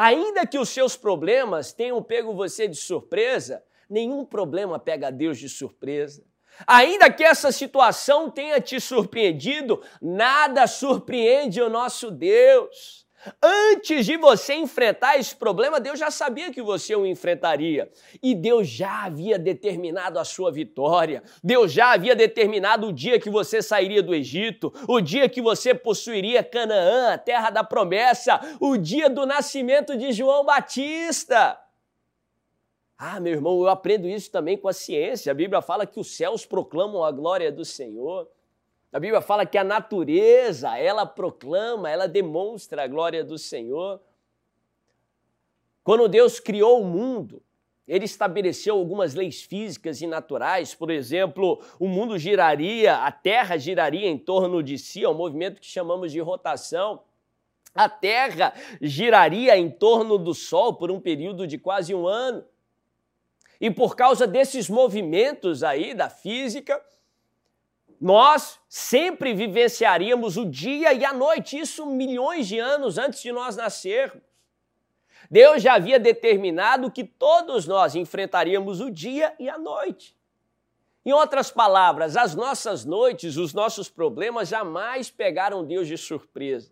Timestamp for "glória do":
37.12-37.64, 42.86-43.38